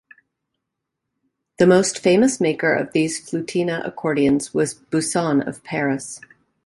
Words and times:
The 1.59 1.67
most 1.67 1.99
famous 1.99 2.41
maker 2.41 2.73
of 2.73 2.91
these 2.91 3.19
"flutina" 3.23 3.85
accordions 3.87 4.51
was 4.51 4.73
Busson 4.73 5.43
of 5.45 5.63
Paris. 5.63 6.19